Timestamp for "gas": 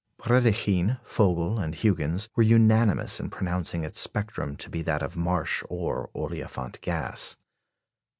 6.81-7.37